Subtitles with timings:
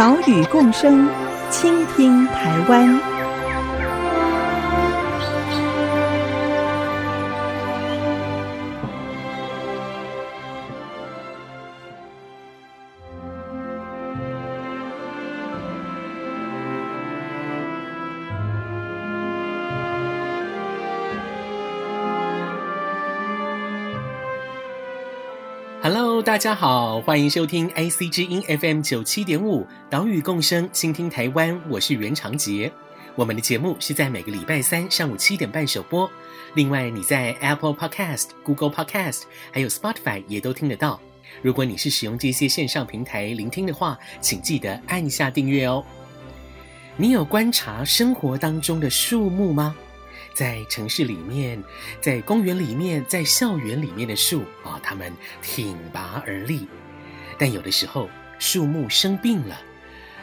[0.00, 1.06] 岛屿共生，
[1.50, 3.09] 倾听台湾。
[26.22, 31.58] 大家好，欢迎收听 IC 之音 FM 九七点五岛屿共生，倾听台湾。
[31.70, 32.70] 我是袁长杰。
[33.14, 36.10] 我们的节目是在每个礼拜三上午七点半首播。
[36.52, 41.00] 另外，你在 Apple Podcast、Google Podcast 还有 Spotify 也都听得到。
[41.40, 45.82] 如果你是使用这些线上平台聆听的话，请记得按下订阅哦。
[46.98, 49.74] 你有观察生活当中的树木吗？
[50.32, 51.62] 在城市里面，
[52.00, 56.66] 在公园里面，在校园里面的树啊，它们挺拔而立。
[57.38, 59.60] 但有的时候，树木生病了，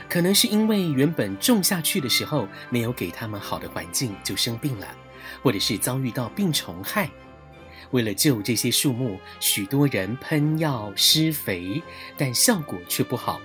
[0.09, 4.87] 可能是因为原本种下去的时候没有给它们好的环境，就生病了，
[5.43, 7.09] 或者是遭遇到病虫害。
[7.91, 11.81] 为了救这些树木，许多人喷药施肥，
[12.17, 13.39] 但效果却不好。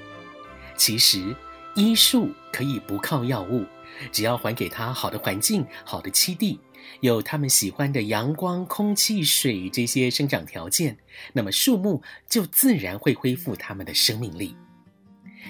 [0.76, 1.34] 其实，
[1.74, 3.64] 医术可以不靠药物。
[4.10, 6.58] 只要还给他好的环境、好的栖地，
[7.00, 10.96] 有他们喜欢的阳光、空气、水这些生长条件，
[11.32, 14.56] 那么树木就自然会恢复他们的生命力。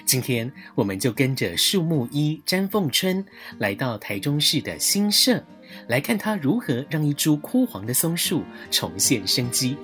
[0.05, 3.23] 今天，我们就跟着树木医詹凤春
[3.59, 5.43] 来到台中市的新社，
[5.87, 9.77] 来看他如何让一株枯黄的松树重现生机。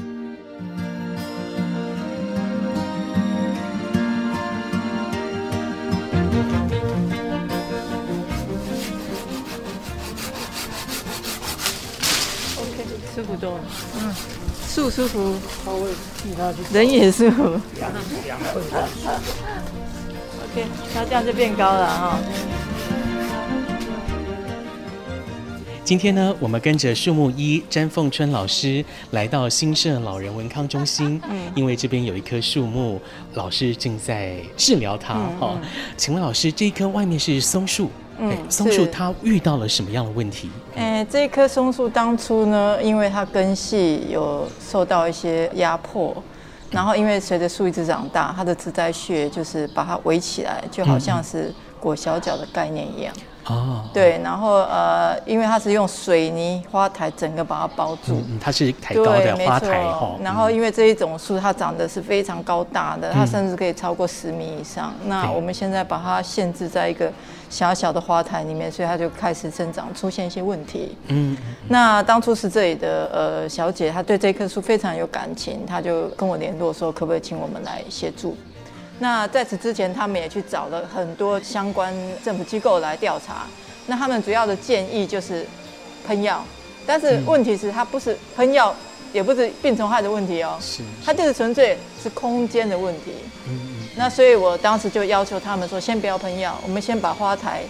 [13.30, 13.60] 服多了，
[14.00, 14.14] 嗯，
[14.68, 15.36] 树舒服，
[16.74, 17.44] 人也舒服。
[20.44, 22.20] OK，它这样就变高了哈。
[25.84, 33.00] 今天呢，我们跟着树木医詹凤春老师来到新社老人文康中心，嗯，因为这边有一棵树木，
[33.34, 35.14] 老师正在治疗它。
[35.14, 37.90] 哈、嗯嗯，请问老师，这一棵外面是松树？
[38.20, 40.50] 嗯，松树它遇到了什么样的问题？
[40.76, 46.16] 哎，这棵松树当初呢，因为它根系有受到一些压迫，
[46.70, 53.14] 然后因为随着树一直长大，它的植栽穴就是把它围起来，就好像是裹小脚的概念一样。
[53.46, 60.16] 哦，对，然后呃，因为它是用水泥花台整个把它包住，嗯，它是抬高的花台哈。
[60.22, 64.94] 然后因为这一种树它长得是非常高大的，它甚至可以超过十米以上。
[65.06, 67.12] 那我们现在把它限制在一个
[67.50, 70.96] 小小的花台里面，所以它就开始生长出现一些问题。
[71.08, 71.36] 嗯，
[71.68, 78.38] 那当初是这里的呃小姐，她对这棵树非常有感情，她就跟我联络说，可不可以请我们来协助。
[79.00, 81.94] 那在此之前，他们也去找了很多相关
[82.24, 83.48] 政府机构来调查。
[83.88, 85.46] 那他们主要的建议就是
[86.06, 86.44] 喷药，
[86.86, 88.76] 但是问题是，它不是喷药，
[89.14, 93.14] 也不是病虫害的问题哦，是，它就是纯粹是空间的问题。
[93.48, 93.76] 嗯嗯。
[93.96, 97.64] 那所以我当时就要求他们说，先不要喷药，我们先把花台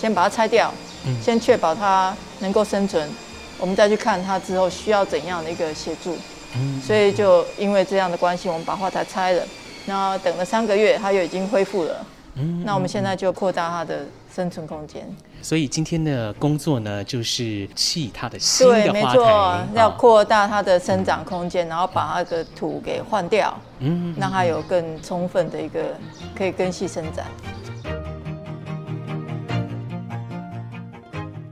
[0.00, 0.72] 先把它拆掉，
[1.20, 3.10] 先确保它能够生存，
[3.58, 6.16] 我们再去看它之后需要怎样的一个协助。
[6.54, 6.80] 嗯。
[6.80, 9.42] 所以就因为这样的关系，我们把花台拆了。
[9.86, 12.06] 然后等了三个月，它又已经恢复了。
[12.34, 14.04] 嗯，那我们现在就扩大它的
[14.34, 15.08] 生存空间。
[15.40, 18.84] 所以今天的工作呢，就是砌它的新的花台。
[18.84, 25.80] 对，没错，哦、要扩大它的生长空间，然后把它的土给换掉，嗯，让它有更充分的一个
[26.36, 27.24] 可以根系生长。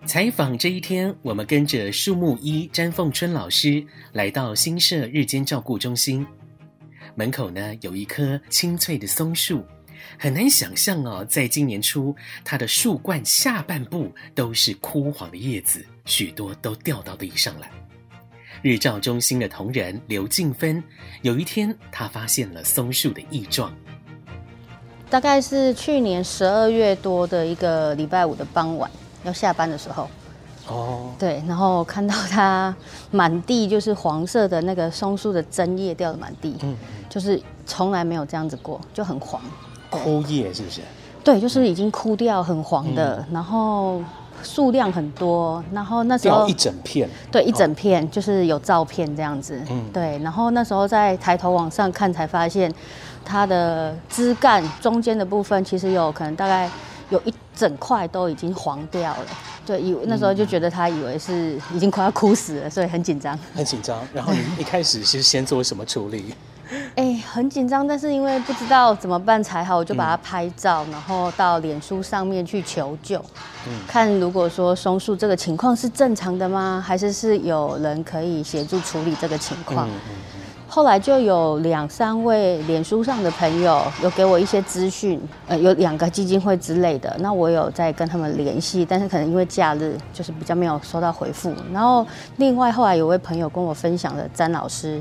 [0.05, 6.27] 采访这一天，我们跟着树木医詹凤春老师来到新社日间照顾中心。
[7.15, 9.65] 门口呢，有一棵青翠的松树，
[10.19, 12.15] 很难想象哦，在今年初，
[12.45, 17.71] 它的树冠下半部都是枯黄的叶子，许多都掉到地上来。
[18.63, 20.83] 日照中心的同仁刘静芬，
[21.23, 23.73] 有一天他发现了松树的异状，
[25.09, 28.91] 大概是去年十二月多的一个礼拜五的傍晚，
[29.25, 30.11] 要下班的时候。
[30.69, 32.75] 哦，对，然后看到它
[33.11, 36.75] 满地就是黄色的那个松树的针叶掉的满地，嗯，
[37.09, 39.41] 就是从来没有这样子过，就很黄。
[39.91, 40.81] 枯叶是不是？
[41.23, 44.03] 对，就是已经枯掉、很黄的，嗯、然后
[44.43, 52.73] 数量很多，然后那时候一整片，对，一整片就是有照片这样子，嗯，对，然后那时候在抬头往上看，才发现
[53.25, 56.69] 它的枝干中间的部分其实有可能大概
[57.11, 59.27] 有一整块都已经黄掉了。
[59.67, 63.39] 对，以那时候就觉得他以为是已经快要哭死了，所以很紧张。
[63.55, 63.99] 很紧张。
[64.13, 66.35] 然后你一开始是先做什么处理？
[66.97, 73.23] 哎，很紧张，但是因为不知道怎么办才好，我就把它拍照，嗯、然后到脸书上面去求救，
[73.69, 76.83] 嗯、看如果说松树这个情况是正常的吗？
[76.85, 79.89] 还是是有人可以协助处理这个情况？
[80.75, 91.55] 后来就有两三位脸书上的朋友有给我一些资讯，呃，有两个基金会之类的，那我有在跟他们联系，但是可能因为假日就是比较没有收到回复。
[91.73, 92.05] 然后
[92.39, 95.01] 另外后来有位朋友跟我分享了詹老师，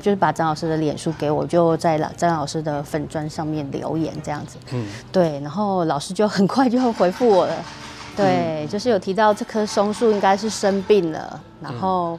[0.00, 4.56] 就是把詹老师的脸书给我，就在詹老师的粉砖上面留言这样子。
[4.72, 7.54] 嗯，对，然后老师就很快就回复我了，
[8.16, 12.18] 对，就是有提到这棵松树应该是生病了，然后。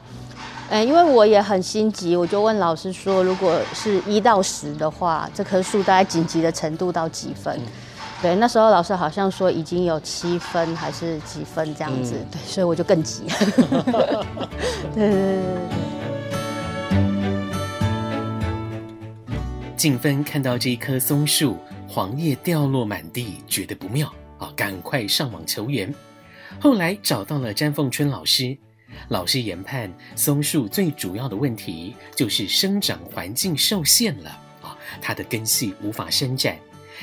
[0.68, 7.56] 哎，因为我也很心急，我就问老师说，如果是一到十的话，这棵树大概紧急的程度到几分？
[7.56, 7.62] 嗯、
[8.20, 13.22] 对，那时候老师好像说已经有七分还是几分这样子，嗯、对，所以我就更急。
[14.92, 15.44] 对对对。
[19.76, 25.94] 静芬看到这一棵松树黄叶掉落满地，觉得不妙啊，赶快上网求援。
[26.58, 28.58] 后来找到了詹凤春老师。
[29.08, 34.30] 老师研判，松树最主要的问题就是生长环境受限了
[34.62, 36.58] 啊，它的根系无法伸展，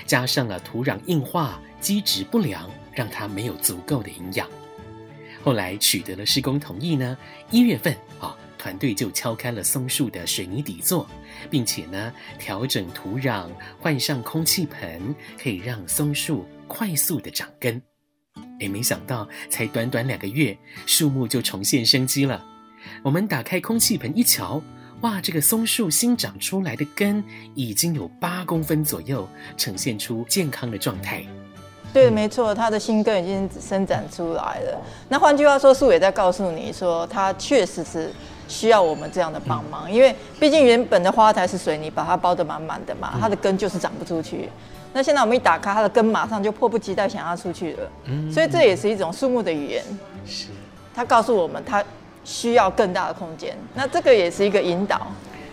[0.06, 4.48] 加上了土壤硬化、基质不良，让它没有足够的营养。
[5.44, 7.18] 后来取得了施工同意呢，
[7.52, 11.06] 一月份啊，团队就敲开了松树的水泥底座，
[11.50, 13.50] 并且呢调整土壤，
[13.80, 17.82] 换上空气盆，可以让松树快速的长根。
[18.64, 22.44] 也没想到，才短短两个月，树木就重现生机了。
[23.04, 24.62] 我们打开空气盆一瞧，
[25.02, 27.24] 哇，这个松树新长出来的根
[27.54, 29.28] 已经有八公分左右，
[29.58, 31.24] 呈现出健康的状态。
[31.94, 34.82] 对，没错，它的新根已经生长出来了。
[35.08, 38.12] 那换句话说，树也在告诉你说，它确实是
[38.48, 44.50] 需要我们这样的帮忙，因为毕竟原本的花台是水泥把它包得满满的嘛，它的根就是长不出去。
[44.94, 47.92] 那现在我们一打开，它的根马上就迫不及待想要出去了。
[48.06, 49.84] 嗯，所以这也是一种树木的语言。
[50.24, 50.50] 是，
[50.94, 51.84] 它告诉我们它
[52.24, 53.58] 需要更大的空间。
[53.74, 55.08] 那这个也是一个引导，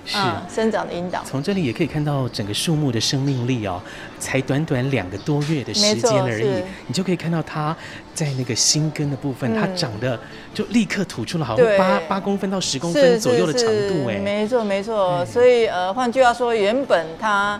[0.04, 1.22] 是、嗯、生长的引导。
[1.24, 3.80] 从这里也可以看到整个树木的生命力哦，
[4.18, 7.74] 才短短两个多月的时间而已，你就可以看到它
[8.14, 10.20] 在那个新根的部分，嗯、它长得
[10.52, 14.18] 就立刻吐出了好像八八公分到十公分左右的长度哎。
[14.18, 17.58] 没错没错，所以呃，换句话说，原本它。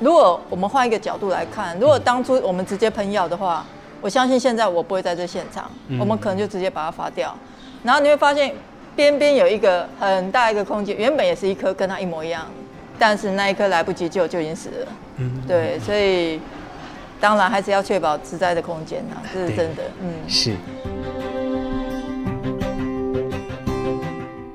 [0.00, 3.64] 如果我们换一个角度来看，如果当初我们直接喷药的话，
[4.00, 5.68] 我相信现在我不会在这现场，
[5.98, 7.36] 我们可能就直接把它发掉。
[7.82, 8.54] 然后你会发现
[8.94, 12.46] 边边有一个很大一个空间，原本也是一颗跟它一模一样，
[12.96, 14.86] 但是那一颗来不及救就已经死了。
[15.16, 16.40] 嗯，对，所以
[17.20, 19.82] 当然还是要确保植栽的空间啊，这是真的。
[20.00, 20.54] 嗯，是。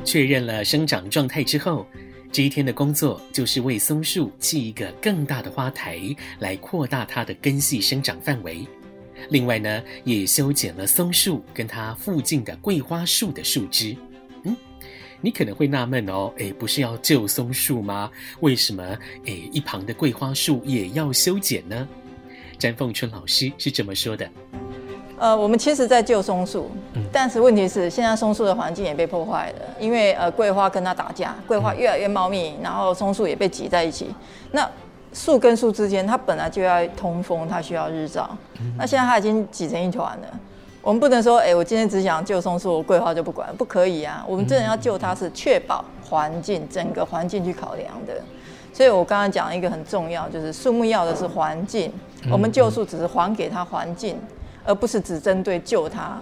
[0.06, 1.86] 确认了生长状态之后。
[2.34, 6.00] 这一天的工作就是为松树砌一个更大的花台，
[6.40, 8.66] 来扩大它的根系生长范围。
[9.30, 13.96] 另外呢，也修剪了松树跟它附近的桂花树的树枝。
[14.46, 14.58] 嗯，
[15.22, 18.10] 你可能会纳闷哦，诶，不是要救松树吗？
[18.40, 18.84] 为什么
[19.26, 21.88] 诶一旁的桂花树也要修剪呢？
[22.58, 24.28] 詹凤春老师是这么说的。
[25.24, 26.70] 呃，我们其实在救松树，
[27.10, 34.14] 但是问题是现在松树的环境也被破坏了，因为呃桂花跟它打架，桂花越来越茂密，然后松树也被挤在一起。
[34.52, 34.70] 那
[35.14, 38.30] 树跟树之间，它本来就要通风，它需要日照，
[38.78, 40.28] 那现在它已经挤成一团了。
[40.82, 44.26] 我们不能说，哎，我今天只想救松树，我桂花就不管，不可以啊。
[44.28, 48.14] 我们真的要救它，是确保环境整个环境去考量的。
[48.74, 51.94] 所以我刚刚讲一个很重要，就是树木要的是环境，
[52.30, 54.18] 我们救树只是还给它环境。
[54.66, 56.18] 而不是只针对救它，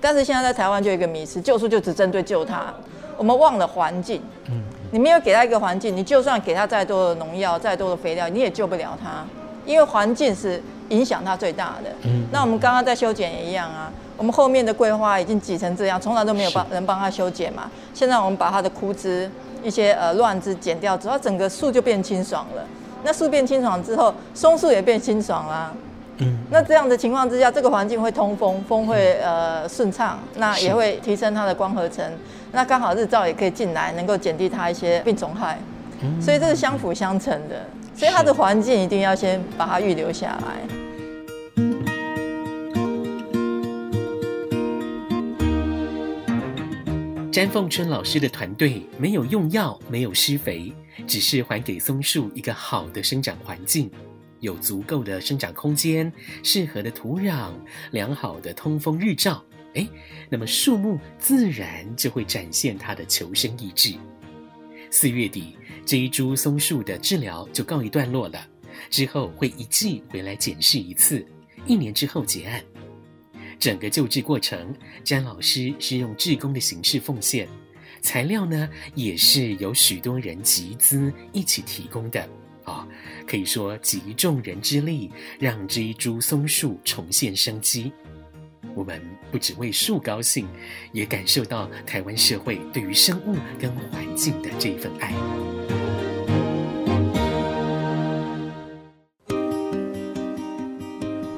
[0.00, 2.72] 但是现在在台湾就有一个迷思，救树就只针对救它，
[3.16, 4.20] 我们忘了环境。
[4.50, 9.24] 嗯，你没有给它一个环境，你就算给它再多的农药、再多的肥料，你也救不了它，
[9.64, 11.90] 因为环境是影响它最大的。
[12.02, 17.70] 嗯，那我们刚刚在修剪也一样啊，我们后面的桂花已经挤成这样，从来都没有帮人帮它修剪嘛。
[17.94, 19.30] 现在我们把它的枯枝、
[19.62, 22.64] 一些呃乱枝剪掉之后，整个树就变清爽了。
[23.04, 25.72] 那树变清爽之后，松树也变清爽啦。
[26.50, 32.04] 那这样的情况之下，这个环境会通风，风会呃顺畅，那也会提升它的光合成，
[32.52, 35.58] 那刚好日照也可以进来，能够减低它一些病虫害，
[36.20, 40.74] 所以这是相辅相成的，所以它的环境一定要先把它预留下来。
[47.30, 50.74] 詹凤春老师的团队没有用药，没有施肥，
[51.06, 53.88] 只是还给松树一个好的生长环境。
[54.40, 57.52] 有足够的生长空间、适合的土壤、
[57.90, 59.44] 良好的通风日照。
[59.74, 59.86] 哎，
[60.30, 63.94] 那么树木自然就会展现它的求生意志。
[64.90, 68.46] 四月底，这一株松树的治疗就告一段落了，
[68.88, 71.24] 之后会一季回来检视一次，
[71.66, 72.62] 一年之后结案。
[73.58, 77.46] 整个救治过程，詹老师是用志工的形式奉献，
[78.00, 82.26] 材料呢也是由许多人集资一起提供的
[82.68, 82.86] 哦，
[83.26, 87.90] 可以说集众人之力，让这一株松树重现生机。
[88.74, 89.00] 我们
[89.32, 90.46] 不只为树高兴，
[90.92, 95.14] 也感受到台湾社会对于生物跟环境的这一份爱。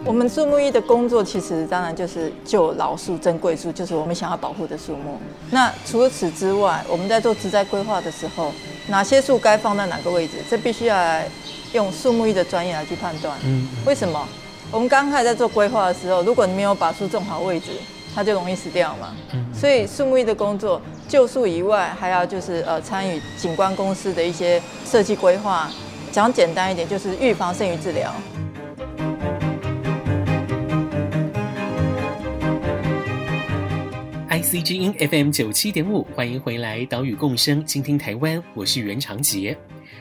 [0.04, 5.20] 我们树木医的工作，其实当然就是救老树、珍贵树，就是我们想要保护的树木。
[5.52, 8.52] 那除了此之外，我们在做植栽规划的时候，
[8.88, 11.28] 哪些树该放在哪个位置，这必须要来
[11.72, 13.38] 用树木医的专业来去判断。
[13.44, 14.26] 嗯，为什么？
[14.70, 17.72] 我们刚开始在做规划的时候，如果你没有把树种好位置，
[18.14, 19.14] 它就容易死掉嘛。
[19.32, 25.70] 嗯，所以树木医的工作，救树以外，还要就是呃参与景观公司的一些设计规划。
[26.12, 28.12] 讲简单一点，就是预防胜于治疗。
[34.30, 39.58] IC 之音 FM 九七点五，欢迎回来，岛屿共生，倾听台湾，我是袁长杰。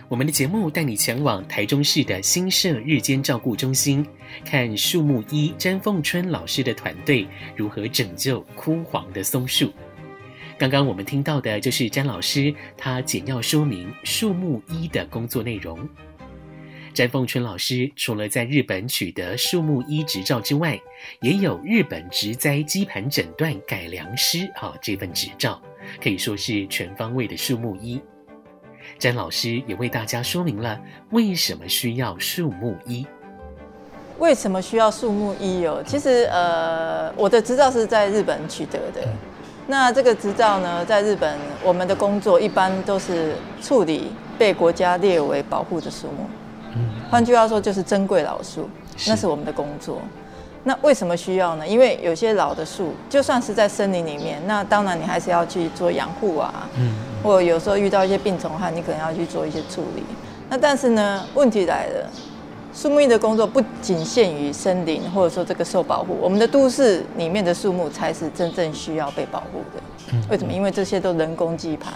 [0.08, 4.06] 我们的节目带你前往台中市的新社日间照顾中心，
[4.46, 9.74] 看树木医詹凤春老师的团队如何拯救枯黄的松树。
[10.60, 15.76] 刚刚我们听到的就是詹老师他简要说明树木医的工作内容。
[16.94, 20.80] 詹凤春老师除了在日本取得树木医执照之外，
[21.22, 25.62] 也有日本植栽基盘诊断改良师啊这份执照，
[26.02, 28.02] 可以说是全方位的树木医。
[28.98, 30.80] 詹老师也为大家说明了
[31.12, 33.06] 为什么需要树木医。
[34.18, 35.82] 为什么需要树木医哦？
[35.86, 39.08] 其实呃，我的执照是在日本取得的。
[39.68, 46.28] 那这个执照呢，在日本我们的工作一般都是处理被国家列为保护的树木。
[47.10, 48.70] 换句话说，就是珍贵老树，
[49.08, 50.02] 那是我们的工作。
[50.64, 51.68] 那为什么需要呢？
[51.68, 56.70] 因为有些老的树，就算是在森林里面，那当然你还是要去做养护啊。
[56.78, 56.94] 嗯。
[57.24, 60.04] 或有时候遇到一些病虫害，你可能要去做一些处理。
[60.50, 62.10] 那但是呢，问题来了，
[62.74, 70.18] 树木医的工作不仅限于森林，或者说这个受保护，我们的都市里面的树木才是真正需要被保护的。
[70.30, 70.52] 为什么？
[70.54, 71.94] 因为这些都人工基盘。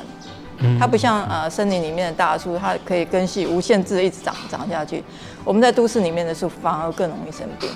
[0.79, 5.03] 它不像呃森林里面的大树，它可以根系无限制一直长长下去。
[5.43, 7.69] 我们在都市里面的树反而更容易生病。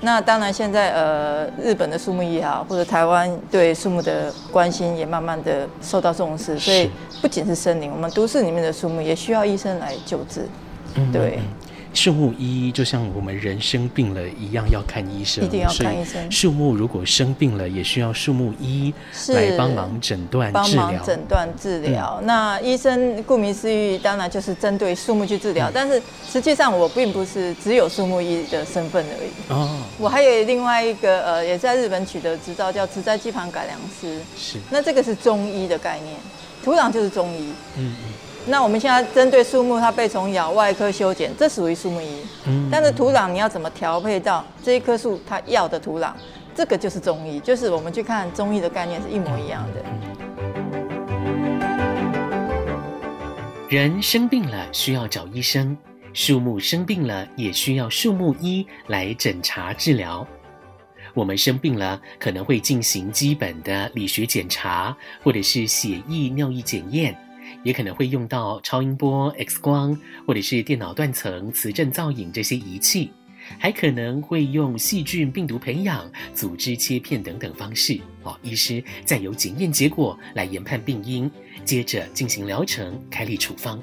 [0.00, 6.90] 那当然现在呃日本的树木也好，或者台湾对树木的关心也慢慢的受到重视，所以
[7.22, 10.46] 不仅是森林，我们都市里面的树木也需要医生来救治。
[11.12, 11.38] 对。
[11.94, 15.44] 树木医就像我们人生病了一样，要看医生。
[15.44, 16.30] 一定要看医生。
[16.30, 18.92] 树木如果生病了，也需要树木医
[19.28, 20.82] 来帮忙诊断治疗。
[20.82, 22.18] 帮忙诊断治疗。
[22.20, 25.70] 嗯、那医生顾名思义，当然就是针对树木去治疗。
[25.70, 29.52] 嗯、但是实际上，我并不是只有树木医的身份而已。
[29.52, 29.78] 哦。
[29.98, 34.20] 我还有另外一个呃，也在日本取得执照，叫植栽基盘改良师。
[34.36, 34.58] 是。
[34.68, 36.16] 那这个是中医的概念，
[36.64, 37.52] 土壤就是中医。
[37.78, 38.12] 嗯嗯。
[38.46, 42.20] 那我们现在针对树木，它被虫咬、外科修剪，这属于树木医。
[42.46, 42.68] 嗯。
[42.70, 46.12] 但是土壤你要怎么调配到这一棵树它要的土壤，
[46.54, 49.82] 这个就是中医，就是我们去看中医的概念是一模一样的。
[53.70, 55.74] 人生病了需要找医生，
[56.12, 60.26] 树木生病了也需要树木医来诊查治疗。
[61.14, 67.16] 我们生病了可能会进行基本的理学检查，或者是血液、尿液检验。
[67.64, 73.10] 也可能会用到超音波、X 光，或者是电脑断层、磁振造影这些仪器，
[73.58, 77.98] 还可能会用细菌、病毒培养、组织切片等等方式。
[78.22, 81.28] 哦，医师再由检验结果来研判病因，
[81.64, 83.80] 接着进行疗程、开立处方。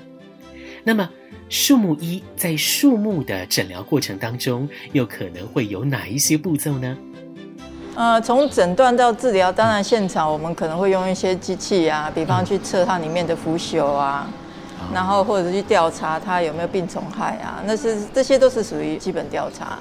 [0.84, 1.08] 那么，
[1.50, 6.98] 树木医在树木的诊疗过程当中，又可能会有哪一些步骤呢？
[7.96, 14.26] 呃，从诊断到治疗，当然现场我们可能会用一些机器啊，比方去测它里面的腐朽啊，
[14.94, 19.80] 然后或者去调查它有没有病虫害啊，那是这些都是属于基本调查。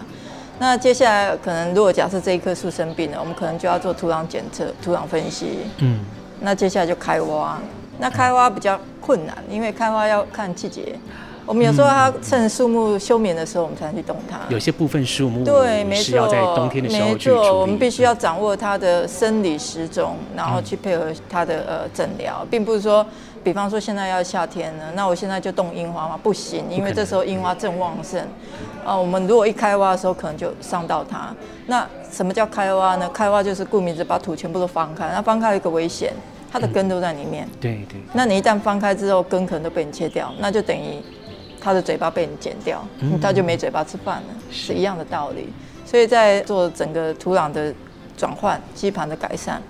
[0.58, 5.60] 那接下来可能如果假设这一棵树生病了，我们可能就要做土壤检测、土壤分析。
[5.78, 6.00] 嗯。
[6.40, 7.58] 那接下来就开挖，
[7.98, 10.98] 那开挖比较困难，因为开挖要看季节。
[11.46, 14.38] 我们有时候它趁树木休眠的时候，我们才能去动它。
[14.48, 17.30] 有些部分树木对，没错，要在冬天的时候去。
[17.30, 23.04] 没错，我们必须要掌握它的生理时钟，然后去配合它的呃诊疗，并不是说，
[23.42, 26.18] 比方说现在要夏天了，那我现在就动樱花吗？
[26.22, 28.20] 不行，因为这时候樱花正旺盛。
[28.84, 31.34] 啊，我们如果一开挖的时候，可能就伤到它。
[31.66, 33.08] 那什么叫开挖呢？
[33.12, 35.10] 开挖就是顾名字，把土全部都翻开。
[35.12, 36.12] 那翻开有一个危险，
[36.50, 37.46] 它的根都在里面。
[37.60, 38.00] 对对。
[38.14, 41.02] 那你一旦翻开之后，根可能都被你切掉，那就等于
[41.60, 42.82] 它的嘴巴被你剪掉，
[43.20, 45.48] 他就没嘴巴吃饭了，是一样的道理。
[45.84, 47.74] 所以在做整个土壤的
[48.16, 49.60] 转换、基盘的改善，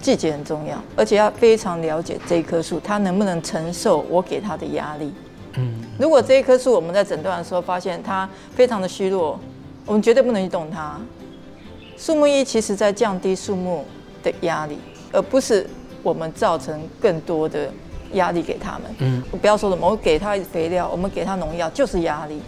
[0.00, 5.12] 季节很重要，而且要非常了解这一棵树它能不能承受我给它的压力。
[5.54, 5.74] 嗯。
[5.98, 9.38] 如果这一棵树我们在诊断的时候发现它非常的虚弱，
[9.84, 10.98] 我们绝对不能去动它。
[11.96, 13.84] 树木医其实在降低树木
[14.22, 14.78] 的压力，
[15.12, 15.68] 而不是
[16.02, 17.68] 我们造成更多的
[18.12, 18.94] 压力给他们。
[18.98, 22.40] 嗯，我不要说什么，我给他肥料，我们给他农药，就是压力。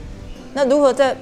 [0.53, 1.17] 那如何在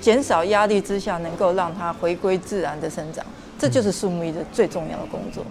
[0.00, 3.24] 减少压力之下，能够让它回归自然的生长？
[3.58, 5.44] 这就是树木医的最重要的工作。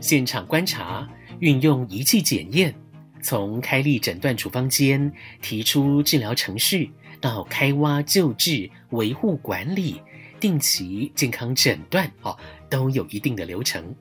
[0.00, 1.06] 现场观察，
[1.40, 2.74] 运用仪器检验，
[3.22, 10.00] 从开立诊断处方间、提出治疗程序，到开挖救治、维护管理、
[10.42, 12.36] 定期健康诊断，哦，
[12.68, 13.94] 都有一定的流程。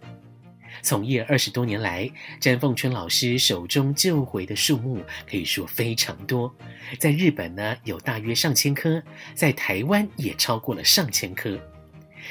[0.81, 6.51] 从业二十多年来，詹凤春老师手中救回的树木可以说非常多，
[6.97, 8.99] 在日本呢有大约上千棵，
[9.35, 11.55] 在台湾也超过了上千棵。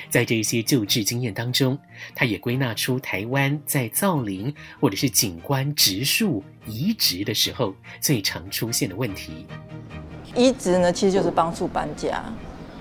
[0.08, 1.78] 在这些救治经验当中，
[2.12, 9.46] 他也归纳出台湾在造林或者是景观植树移植的时候最常出现的问题。
[10.34, 12.24] 移植呢，其实就是帮助搬家。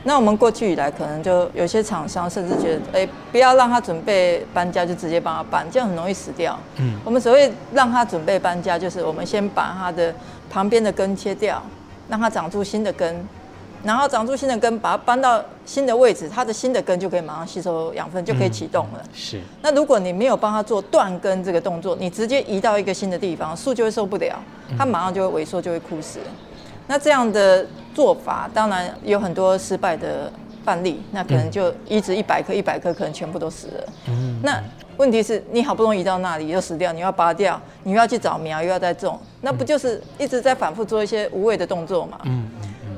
[0.03, 6.57] 那我们过去以来，可能就有些厂商甚至觉得，哎，不要让他准备搬家，就直接帮他搬，这样很容易死掉。
[6.77, 10.13] 嗯，我们所谓让他准备搬家，就是我们先把他的
[10.49, 11.61] 旁边的根切掉，
[12.07, 13.25] 让它长出新的根。
[13.81, 19.01] 然后长出新的根，把它搬到新的位置，它的新的根就可以马上吸收养分，就可以启动了。
[19.13, 19.39] 是。
[19.61, 24.37] 那如果你没有帮他做断根这个动作，你直接移到一个新的地方，树就会受不了，
[24.77, 26.19] 它马上就会萎缩，就会枯死。
[26.89, 30.31] 那这样的做法，当然有很多失败的
[30.65, 33.83] 范例，那可能就移植一百棵，一百棵可能全部都死了。
[34.07, 34.39] 嗯。
[34.41, 34.59] 那
[34.97, 42.19] 问题是你好不容易移到那里又死掉，你要拔掉，你又要去找苗，又要再种，那不就是一直在反复做一些无谓的动作嘛？
[42.23, 42.49] 嗯。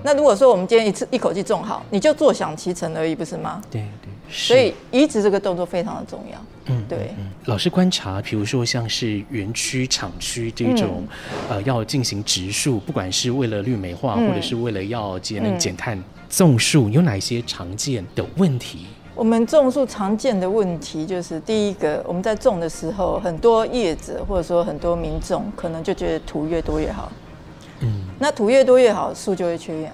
[0.01, 3.61] 那如果说我们今天一次一口气种好，你就坐享其成而已，不是吗？
[3.69, 6.39] 对对，所以移植这个动作非常的重要。
[6.65, 7.13] 嗯，对。
[7.17, 11.03] 嗯，老师观察，比如说像是园区、厂区这种，
[11.49, 18.85] 嗯、呃，要进行植树，不管是为了绿美化，嗯、或者是为了要节能减碳，种树有哪些常见的问题？
[19.13, 27.11] 我们种树常见的问题就是，第一个，我们在种的时候，很多叶子或者说很多民众可能就觉得土越多越好。
[27.81, 29.93] 嗯，那土越多越好，树就会缺氧。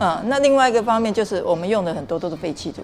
[0.00, 2.82] 嗯，那另外一个方面就是我们用的很多都是废弃土。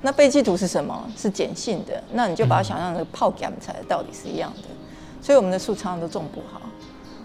[0.00, 1.10] 那废弃土是什么？
[1.16, 2.02] 是碱性的。
[2.12, 4.68] 那你就把它想象成泡碱材的道理是一样的。
[5.20, 6.60] 所以我们的树常常都种不好。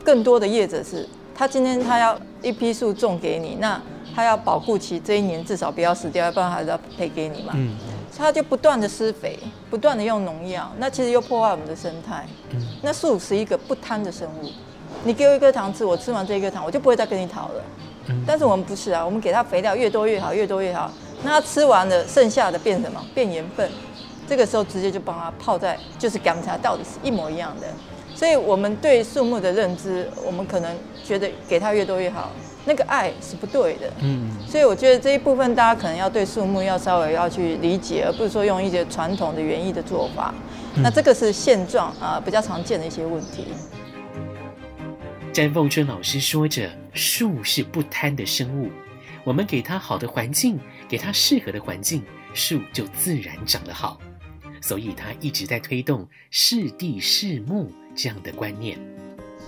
[0.04, 3.80] 更多的业者是，他今天他要一批树种给你，那
[4.16, 7.54] 他要保护其这一年至少不要死掉，要不然还是要赔给你嘛。
[7.56, 7.76] 嗯。
[8.16, 12.28] 他就不断的施肥，不断的用农药，那其实又破坏我们的生态。
[12.52, 12.62] 嗯。
[12.82, 14.50] 那树是一个不贪的生物。
[15.04, 17.64] 你给我一颗糖吃，我吃完这一颗糖，我就不会再跟你讨了。
[18.08, 18.24] 嗯。
[18.28, 20.92] 但是我们不是啊，我们给它肥料越多越好，越多越好。
[21.24, 23.04] 那它吃完了，剩下的变什么？
[23.16, 23.70] 变盐分。
[24.28, 27.68] 这个时候直接就帮它泡在，就是甘茶，到底是一模一样的。
[28.16, 32.32] 所以我们对树木的认知，我们可能觉得给它越多越好，
[32.64, 33.92] 那个爱是不对的。
[34.02, 34.30] 嗯。
[34.48, 40.34] 所以我觉得这一部分大家可能要对树木要稍微要去理解，而不是说用一些传统的园艺的做法。
[40.76, 43.48] 那这个是现状啊，比较常见的一些问题。
[45.34, 48.70] 詹凤春老师说着：“树是不贪的生物，
[49.24, 50.60] 我们给它好的环境，
[50.94, 52.04] 给它适合的环境，
[52.36, 53.98] 树就自然长得好。
[54.62, 58.78] 所以他一直在推动适地适木这样的观念。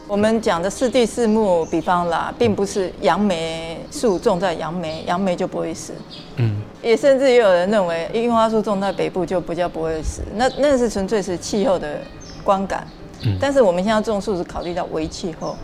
[0.08, 5.94] 我们讲的适地适木，比方啦，并不是杨梅树种在杨梅，杨梅就不会死。
[6.38, 10.24] 嗯，也甚至也有人认为樱花树种在北部就不叫不会死。
[10.34, 12.02] 那那是纯粹是气候的
[12.44, 12.88] 观感。
[13.22, 15.56] 嗯，但是我们现在种树是考虑到微气候。”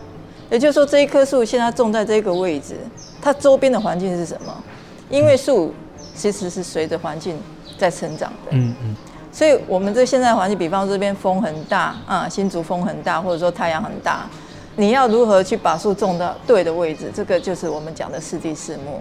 [0.48, 2.76] 也就是说，这一棵树现在种在这个位置，
[3.20, 4.64] 它周边的环境是什么？
[5.12, 5.72] 因为树
[6.16, 7.38] 其实是随着环境
[7.78, 8.50] 在成长的。
[8.50, 8.96] 嗯嗯。
[9.30, 14.26] 所以，我们这现在环境，比方说这边风很大啊，新竹风很大，或者说太阳很大，
[14.76, 17.10] 你要如何去把树种到对的位置？
[17.14, 19.00] 这个就是我们讲的四地四木。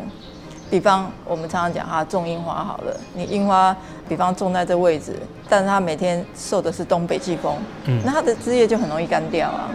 [0.70, 3.76] 比方我们常常讲哈，种樱花好了，你樱花
[4.08, 5.18] 比方种在这位置，
[5.50, 9.70] 但是它每天受的是东北季风，嗯，那它的枝叶就很容易干掉啊。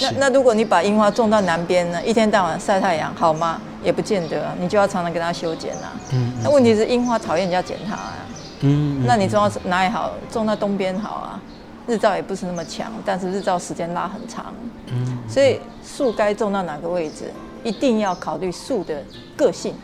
[0.00, 3.60] 那那如果你把樱花种到南边呢，一天到晚晒太阳好吗？
[3.82, 5.92] 也不见得，你就要常常跟它修剪啊。
[6.12, 8.14] 嗯，那问题是樱花讨厌人家剪它啊。
[8.60, 10.12] 嗯，那你种到哪里好？
[10.30, 11.40] 种到东边好啊，
[11.86, 14.52] 日照也不是那么强，但是日照时间拉很长。
[14.88, 17.30] 嗯，所以树该种到哪个位置，
[17.62, 19.02] 一定要考虑树的
[19.36, 19.74] 个性。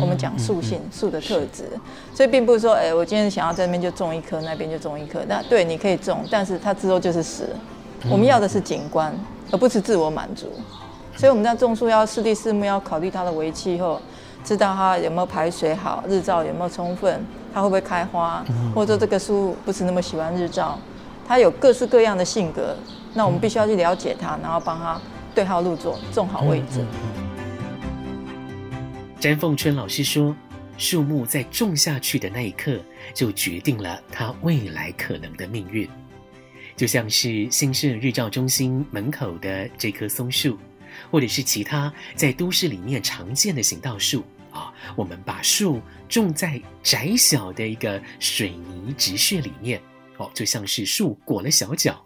[0.00, 1.68] 我们讲树性，树的特质，
[2.14, 5.20] 所以并不是说，哎，我今天想要在那边就种一棵，那边就种一棵。
[5.28, 7.50] 那对，你可以种，但是它之后就是死。
[8.10, 9.14] 我们要的是景观，
[9.54, 10.46] 而不是自我满足。
[11.16, 14.02] 所以我们在种树要四地四木，要考虑它的微气候，
[14.42, 20.76] 知道它有没有排水好，日照有没有充分，它会不会开花，或者说这个树不是那么喜欢日照，
[21.24, 22.74] 它有各式各样的性格。
[23.14, 25.00] 那我们必须要去了解它，然后帮它
[25.32, 26.84] 对号入座，种好位置。
[29.20, 30.34] 詹凤春老师说
[30.76, 32.72] ：“树木在种下去的那一刻，
[33.14, 35.88] 就决定了它未来可能的命运。
[36.76, 40.58] 就像是新社日照中心门口的这棵松树，
[41.10, 44.72] 或者是其他在都市里面常见的行道树啊。
[44.96, 49.80] 我们把树种在窄小的一个水泥直穴里面，
[50.16, 52.04] 哦，就像是树裹了小脚。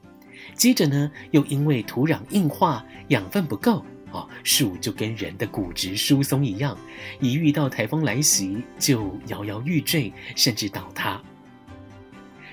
[0.55, 6.75] 接着呢，又因为土壤硬化，养分不够。”哦，树就跟人的骨质疏松一样，
[7.21, 11.21] 一遇到台风来袭就摇摇欲坠，甚至倒塌。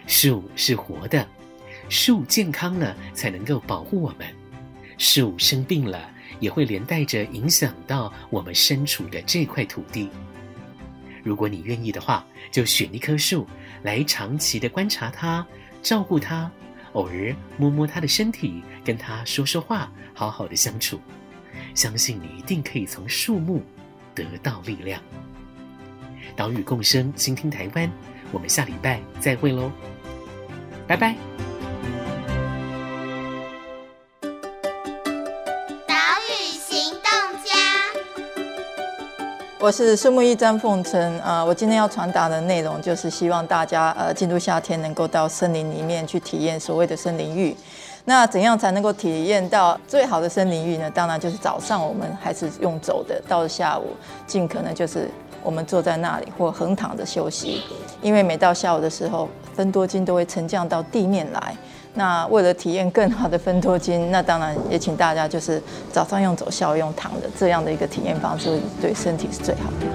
[0.05, 1.25] 树是活的，
[1.89, 4.27] 树健康了才能够保护我们，
[4.97, 10.09] 树生病了也会连带着影响到我们身处的这块土地。
[11.23, 13.47] 如果你愿意的话，就选一棵树
[13.83, 15.45] 来长期的观察它，
[15.81, 16.49] 照顾它，
[16.93, 20.99] 偶尔摸摸它的身体，跟它说说话，好好的相处。
[21.73, 23.63] 相信你一定可以从树木
[24.13, 25.01] 得到力量。
[26.35, 27.89] 岛屿共生，倾听台湾，
[28.31, 29.71] 我们下礼拜再会喽，
[30.87, 31.15] 拜拜。
[39.65, 41.19] 我是树木医詹凤春。
[41.21, 47.57] 呃，我今天要传达的内容就是希望大家呃进入夏天能够到森林里面去体验所谓的森林浴。
[48.03, 50.87] 那怎样才能够体验到最好的森林浴呢？
[50.91, 53.95] 当然就是早上我们还是用走的，到了下午
[54.27, 55.09] 尽可能就是
[55.41, 57.63] 我们坐在那里或横躺着休息，
[58.03, 61.57] 因为每到下午的时候，芬多精都会沉降到地面来。
[61.97, 69.87] 那为了体验更好的芬多精， 那当然也请大家就是早上用走，下午用躺的这样的一个体验方式，对身体是最好的。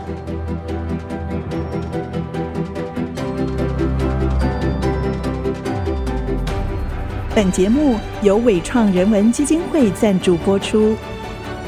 [7.34, 10.96] 本节目由伟创人文基金会赞助播出。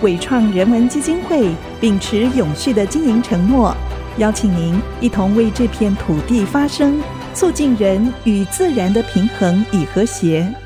[0.03, 3.75] 伟创人文基金会秉持永续的经营承诺，
[4.19, 7.01] 邀请您一同为这片土地发声，
[7.35, 10.62] 促进人与自然的平衡与和谐。